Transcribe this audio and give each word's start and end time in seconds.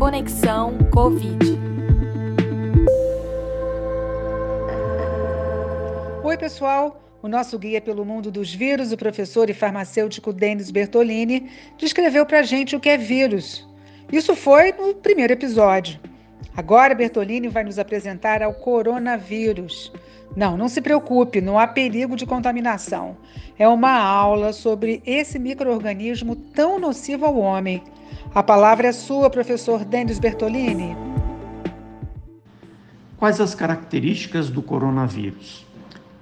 Conexão 0.00 0.78
Covid. 0.94 1.38
Oi, 6.24 6.38
pessoal. 6.38 7.04
O 7.22 7.28
nosso 7.28 7.58
guia 7.58 7.82
pelo 7.82 8.02
mundo 8.02 8.30
dos 8.30 8.54
vírus, 8.54 8.92
o 8.92 8.96
professor 8.96 9.50
e 9.50 9.52
farmacêutico 9.52 10.32
Denis 10.32 10.70
Bertolini, 10.70 11.50
descreveu 11.76 12.24
para 12.24 12.42
gente 12.42 12.74
o 12.74 12.80
que 12.80 12.88
é 12.88 12.96
vírus. 12.96 13.68
Isso 14.10 14.34
foi 14.34 14.72
no 14.72 14.94
primeiro 14.94 15.34
episódio. 15.34 16.00
Agora, 16.56 16.94
Bertolini 16.94 17.48
vai 17.48 17.62
nos 17.62 17.78
apresentar 17.78 18.42
ao 18.42 18.54
coronavírus. 18.54 19.92
Não, 20.34 20.56
não 20.56 20.70
se 20.70 20.80
preocupe, 20.80 21.42
não 21.42 21.58
há 21.58 21.66
perigo 21.66 22.16
de 22.16 22.24
contaminação. 22.24 23.18
É 23.58 23.68
uma 23.68 24.00
aula 24.00 24.54
sobre 24.54 25.02
esse 25.04 25.38
microorganismo 25.38 26.34
tão 26.34 26.78
nocivo 26.78 27.26
ao 27.26 27.36
homem. 27.36 27.82
A 28.34 28.42
palavra 28.42 28.86
é 28.86 28.92
sua, 28.92 29.28
professor 29.28 29.84
Denis 29.84 30.18
Bertolini. 30.20 30.96
Quais 33.16 33.40
as 33.40 33.54
características 33.54 34.48
do 34.48 34.62
coronavírus? 34.62 35.66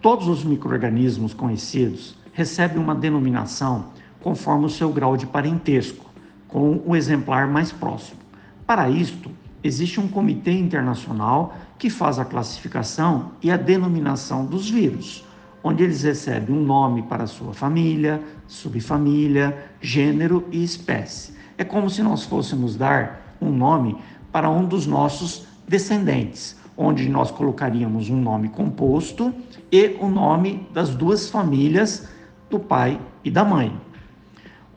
Todos 0.00 0.26
os 0.26 0.42
microorganismos 0.42 1.34
conhecidos 1.34 2.16
recebem 2.32 2.78
uma 2.78 2.94
denominação 2.94 3.86
conforme 4.20 4.66
o 4.66 4.70
seu 4.70 4.90
grau 4.90 5.16
de 5.16 5.26
parentesco 5.26 6.06
com 6.48 6.80
o 6.86 6.96
exemplar 6.96 7.46
mais 7.46 7.72
próximo. 7.72 8.20
Para 8.66 8.88
isto, 8.88 9.30
existe 9.62 10.00
um 10.00 10.08
comitê 10.08 10.52
internacional 10.52 11.54
que 11.78 11.90
faz 11.90 12.18
a 12.18 12.24
classificação 12.24 13.32
e 13.42 13.50
a 13.50 13.56
denominação 13.56 14.46
dos 14.46 14.70
vírus, 14.70 15.24
onde 15.62 15.84
eles 15.84 16.02
recebem 16.02 16.54
um 16.54 16.62
nome 16.62 17.02
para 17.02 17.26
sua 17.26 17.52
família, 17.52 18.22
subfamília, 18.46 19.70
gênero 19.80 20.46
e 20.50 20.62
espécie. 20.62 21.34
É 21.56 21.64
como 21.64 21.90
se 21.90 22.02
nós 22.02 22.24
fôssemos 22.24 22.76
dar 22.76 23.36
um 23.40 23.50
nome 23.50 23.96
para 24.30 24.48
um 24.48 24.64
dos 24.64 24.86
nossos 24.86 25.46
descendentes, 25.66 26.56
onde 26.76 27.08
nós 27.08 27.30
colocaríamos 27.30 28.08
um 28.08 28.20
nome 28.20 28.48
composto 28.48 29.34
e 29.70 29.96
o 30.00 30.08
nome 30.08 30.66
das 30.72 30.94
duas 30.94 31.28
famílias 31.28 32.08
do 32.48 32.58
pai 32.58 33.00
e 33.24 33.30
da 33.30 33.44
mãe. 33.44 33.76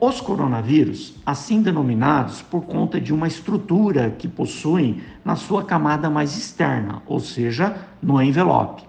Os 0.00 0.20
coronavírus, 0.20 1.14
assim 1.24 1.62
denominados 1.62 2.42
por 2.42 2.62
conta 2.62 3.00
de 3.00 3.14
uma 3.14 3.28
estrutura 3.28 4.10
que 4.10 4.26
possuem 4.26 5.00
na 5.24 5.36
sua 5.36 5.64
camada 5.64 6.10
mais 6.10 6.36
externa, 6.36 7.00
ou 7.06 7.20
seja, 7.20 7.76
no 8.02 8.20
envelope, 8.20 8.82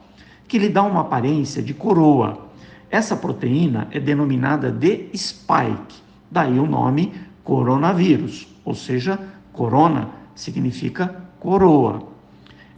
que 0.53 0.59
lhe 0.59 0.69
dá 0.69 0.83
uma 0.83 1.01
aparência 1.01 1.63
de 1.63 1.73
coroa. 1.73 2.45
Essa 2.91 3.15
proteína 3.15 3.87
é 3.89 3.99
denominada 3.99 4.71
de 4.71 5.09
spike, 5.17 5.95
daí 6.29 6.59
o 6.59 6.67
nome 6.67 7.11
coronavírus, 7.43 8.47
ou 8.63 8.75
seja, 8.75 9.19
corona 9.51 10.09
significa 10.35 11.23
coroa. 11.39 12.03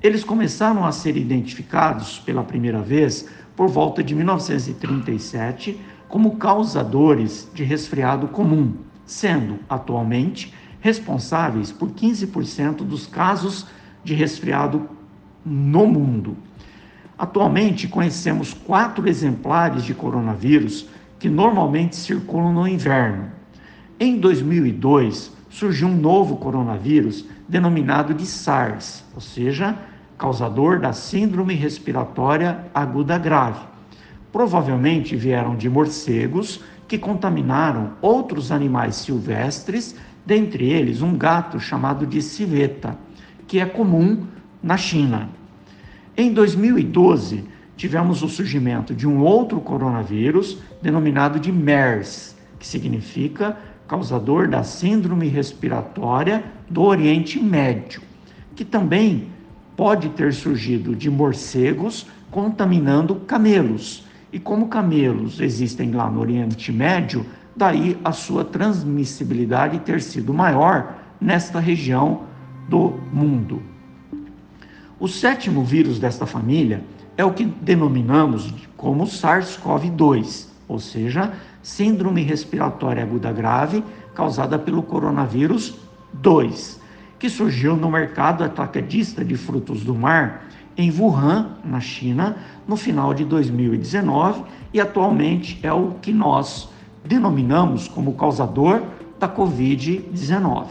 Eles 0.01 0.23
começaram 0.23 0.85
a 0.85 0.91
ser 0.93 1.17
identificados 1.17 2.17
pela 2.17 2.45
primeira 2.45 2.81
vez 2.81 3.27
por 3.57 3.67
volta 3.67 4.01
de 4.01 4.15
1937 4.15 5.77
como 6.07 6.37
causadores 6.37 7.51
de 7.53 7.65
resfriado 7.65 8.29
comum, 8.29 8.73
sendo 9.05 9.59
atualmente 9.67 10.53
responsáveis 10.79 11.73
por 11.73 11.91
15% 11.91 12.85
dos 12.85 13.05
casos 13.05 13.67
de 14.01 14.13
resfriado 14.13 14.87
no 15.45 15.85
mundo. 15.85 16.37
Atualmente 17.17 17.87
conhecemos 17.87 18.53
quatro 18.53 19.07
exemplares 19.07 19.83
de 19.83 19.93
coronavírus 19.93 20.87
que 21.17 21.29
normalmente 21.29 21.95
circulam 21.95 22.51
no 22.51 22.67
inverno. 22.67 23.31
Em 23.97 24.19
2002, 24.19 25.31
surgiu 25.49 25.87
um 25.87 25.95
novo 25.95 26.35
coronavírus 26.35 27.25
denominado 27.47 28.13
de 28.13 28.25
SARS, 28.25 29.05
ou 29.13 29.21
seja, 29.21 29.77
causador 30.17 30.79
da 30.79 30.91
Síndrome 30.91 31.53
Respiratória 31.53 32.65
Aguda 32.73 33.17
Grave. 33.17 33.61
Provavelmente 34.31 35.15
vieram 35.15 35.55
de 35.55 35.69
morcegos 35.69 36.61
que 36.87 36.97
contaminaram 36.97 37.93
outros 38.01 38.51
animais 38.51 38.95
silvestres, 38.95 39.95
dentre 40.25 40.69
eles 40.69 41.01
um 41.01 41.17
gato 41.17 41.59
chamado 41.59 42.05
de 42.05 42.21
civeta, 42.21 42.97
que 43.47 43.59
é 43.59 43.65
comum 43.65 44.25
na 44.61 44.75
China. 44.75 45.29
Em 46.17 46.31
2012, 46.31 47.43
tivemos 47.75 48.23
o 48.23 48.29
surgimento 48.29 48.93
de 48.93 49.05
um 49.05 49.21
outro 49.21 49.59
coronavírus 49.59 50.57
denominado 50.81 51.41
de 51.41 51.51
MERS, 51.51 52.37
que 52.57 52.65
significa 52.65 53.57
causador 53.85 54.47
da 54.47 54.63
Síndrome 54.63 55.27
Respiratória 55.27 56.41
do 56.69 56.83
Oriente 56.83 57.37
Médio, 57.37 58.01
que 58.55 58.63
também 58.63 59.27
pode 59.75 60.07
ter 60.09 60.33
surgido 60.33 60.95
de 60.95 61.09
morcegos 61.09 62.07
contaminando 62.31 63.15
camelos. 63.15 64.05
E 64.31 64.39
como 64.39 64.69
camelos 64.69 65.41
existem 65.41 65.91
lá 65.91 66.09
no 66.09 66.21
Oriente 66.21 66.71
Médio, 66.71 67.25
daí 67.53 67.97
a 68.05 68.13
sua 68.13 68.45
transmissibilidade 68.45 69.79
ter 69.79 70.01
sido 70.01 70.33
maior 70.33 70.95
nesta 71.19 71.59
região 71.59 72.23
do 72.69 72.93
mundo. 73.11 73.74
O 75.05 75.07
sétimo 75.07 75.63
vírus 75.63 75.99
desta 75.99 76.25
família 76.25 76.83
é 77.15 77.23
o 77.23 77.31
que 77.31 77.45
denominamos 77.45 78.51
como 78.75 79.03
SARS-CoV-2, 79.03 80.47
ou 80.67 80.79
seja, 80.79 81.31
Síndrome 81.61 82.23
Respiratória 82.23 83.03
Aguda 83.03 83.31
Grave 83.31 83.83
causada 84.15 84.57
pelo 84.57 84.81
coronavírus 84.81 85.75
2 86.11 86.81
que 87.19 87.29
surgiu 87.29 87.75
no 87.75 87.91
mercado 87.91 88.43
atacadista 88.43 89.23
de 89.23 89.37
frutos 89.37 89.83
do 89.83 89.93
mar 89.93 90.47
em 90.75 90.91
Wuhan, 90.91 91.51
na 91.63 91.79
China, 91.79 92.37
no 92.67 92.75
final 92.75 93.13
de 93.13 93.25
2019 93.25 94.41
e 94.73 94.81
atualmente 94.81 95.59
é 95.61 95.71
o 95.71 95.91
que 96.01 96.11
nós 96.11 96.67
denominamos 97.05 97.87
como 97.87 98.15
causador 98.15 98.81
da 99.19 99.29
Covid-19. 99.29 100.65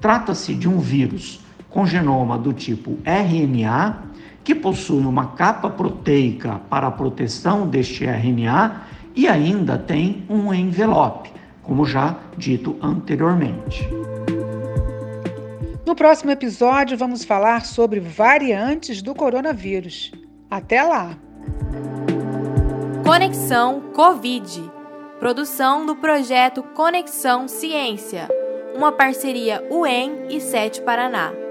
Trata-se 0.00 0.54
de 0.54 0.68
um 0.68 0.78
vírus 0.78 1.43
com 1.74 1.84
genoma 1.84 2.38
do 2.38 2.52
tipo 2.52 2.96
RNA, 3.04 4.04
que 4.44 4.54
possui 4.54 5.04
uma 5.04 5.32
capa 5.32 5.68
proteica 5.68 6.60
para 6.70 6.86
a 6.86 6.90
proteção 6.92 7.66
deste 7.66 8.04
RNA 8.04 8.82
e 9.12 9.26
ainda 9.26 9.76
tem 9.76 10.24
um 10.30 10.54
envelope, 10.54 11.32
como 11.64 11.84
já 11.84 12.16
dito 12.38 12.76
anteriormente. 12.80 13.88
No 15.84 15.96
próximo 15.96 16.30
episódio, 16.30 16.96
vamos 16.96 17.24
falar 17.24 17.64
sobre 17.64 17.98
variantes 17.98 19.02
do 19.02 19.12
coronavírus. 19.12 20.12
Até 20.48 20.80
lá! 20.80 21.18
Conexão 23.04 23.80
Covid 23.92 24.72
produção 25.18 25.86
do 25.86 25.96
projeto 25.96 26.62
Conexão 26.62 27.48
Ciência, 27.48 28.28
uma 28.76 28.92
parceria 28.92 29.66
UEM 29.70 30.26
e 30.28 30.38
SETE 30.38 30.82
Paraná. 30.82 31.43